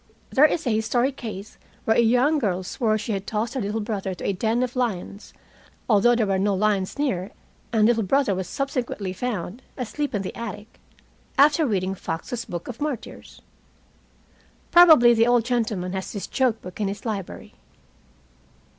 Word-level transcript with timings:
There 0.31 0.45
is 0.45 0.65
a 0.65 0.71
historic 0.73 1.15
case 1.15 1.59
where 1.85 1.95
a 1.95 1.99
young 1.99 2.39
girl 2.39 2.63
swore 2.63 2.97
she 2.97 3.11
had 3.11 3.27
tossed 3.27 3.53
her 3.53 3.61
little 3.61 3.81
brother 3.81 4.15
to 4.15 4.25
a 4.25 4.33
den 4.33 4.63
of 4.63 4.75
lions 4.75 5.31
(although 5.87 6.15
there 6.15 6.25
were 6.25 6.39
no 6.39 6.55
lions 6.55 6.97
near, 6.97 7.29
and 7.71 7.85
little 7.85 8.01
brother 8.01 8.33
was 8.33 8.47
subsequently 8.47 9.13
found 9.13 9.61
asleep 9.77 10.15
in 10.15 10.23
the 10.23 10.35
attic) 10.35 10.79
after 11.37 11.67
reading 11.67 11.93
Fox's 11.93 12.45
Book 12.45 12.67
of 12.67 12.81
Martyrs. 12.81 13.43
Probably 14.71 15.13
the 15.13 15.27
old 15.27 15.45
gentleman 15.45 15.93
has 15.93 16.11
this 16.13 16.25
joke 16.25 16.63
book 16.63 16.81
in 16.81 16.87
his 16.87 17.05
library." 17.05 17.53